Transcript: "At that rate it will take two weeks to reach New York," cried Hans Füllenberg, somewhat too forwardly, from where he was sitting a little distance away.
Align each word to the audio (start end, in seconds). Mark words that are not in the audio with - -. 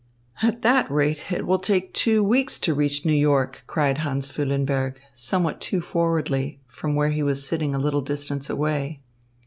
"At 0.41 0.63
that 0.63 0.89
rate 0.89 1.31
it 1.31 1.45
will 1.45 1.59
take 1.59 1.93
two 1.93 2.23
weeks 2.23 2.57
to 2.61 2.73
reach 2.73 3.05
New 3.05 3.13
York," 3.13 3.63
cried 3.67 3.99
Hans 3.99 4.29
Füllenberg, 4.29 4.95
somewhat 5.13 5.61
too 5.61 5.79
forwardly, 5.79 6.59
from 6.65 6.95
where 6.95 7.09
he 7.11 7.21
was 7.21 7.45
sitting 7.47 7.75
a 7.75 7.79
little 7.79 8.01
distance 8.01 8.49
away. 8.49 9.03